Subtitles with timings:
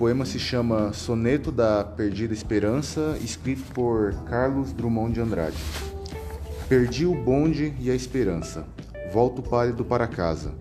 [0.00, 5.58] poema se chama Soneto da Perdida Esperança, escrito por Carlos Drummond de Andrade.
[6.68, 8.66] Perdi o bonde e a esperança.
[9.12, 10.54] Volto pálido para casa.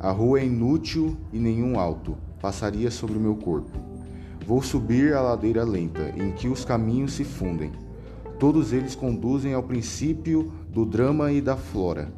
[0.00, 3.78] A rua é inútil e nenhum alto passaria sobre o meu corpo.
[4.46, 7.72] Vou subir a ladeira lenta, em que os caminhos se fundem.
[8.38, 12.10] Todos eles conduzem ao princípio do drama e da flora.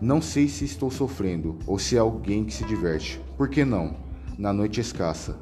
[0.00, 3.20] Não sei se estou sofrendo ou se é alguém que se diverte.
[3.36, 3.96] Por que não?
[4.38, 5.36] Na noite escassa,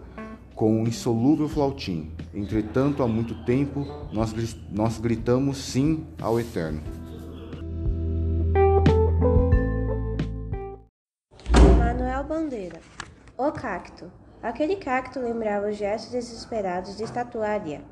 [0.54, 2.12] com um insolúvel flautim.
[2.32, 4.32] Entretanto, há muito tempo, nós,
[4.70, 6.80] nós gritamos sim ao eterno.
[11.78, 12.80] Manuel Bandeira
[13.36, 14.10] O cacto.
[14.42, 17.82] Aquele cacto lembrava os gestos desesperados de estatuária.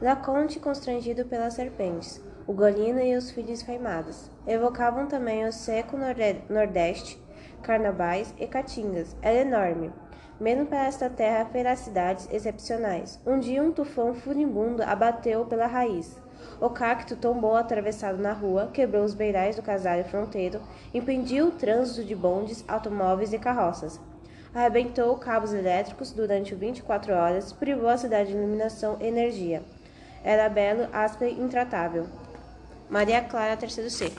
[0.00, 4.30] Laconte constrangido pelas serpentes o Golina e os filhos feimados.
[4.46, 5.96] Evocavam também o seco
[6.48, 7.18] nordeste,
[7.62, 9.16] carnavais e caatingas.
[9.22, 9.90] Era enorme,
[10.40, 13.20] mesmo para esta terra feracidades excepcionais.
[13.26, 16.16] Um dia um tufão furibundo abateu pela raiz.
[16.60, 20.60] O cacto tombou atravessado na rua, quebrou os beirais do casalho fronteiro,
[20.92, 24.00] impediu o trânsito de bondes, automóveis e carroças.
[24.54, 29.62] Arrebentou cabos elétricos durante 24 horas, privou a cidade de iluminação e energia.
[30.22, 32.06] Era belo, áspero e intratável.
[32.88, 34.12] Maria Clara, terceiro C.